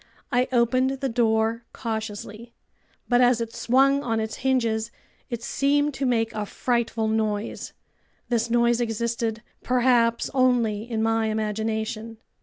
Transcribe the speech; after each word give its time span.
I 0.31 0.47
opened 0.51 0.89
the 0.99 1.09
door 1.09 1.63
cautiously, 1.73 2.53
but 3.07 3.21
as 3.21 3.39
it 3.39 3.53
swung 3.55 4.01
on 4.01 4.19
its 4.19 4.37
hinges, 4.37 4.89
it 5.29 5.43
seemed 5.43 5.93
to 5.93 6.07
make 6.07 6.33
a 6.33 6.47
frightful 6.47 7.07
noise. 7.07 7.73
This 8.27 8.49
noise 8.49 8.81
existed, 8.81 9.43
perhaps, 9.61 10.31
only 10.33 10.89
in 10.89 11.03
my 11.03 11.27
imagination! 11.27 12.17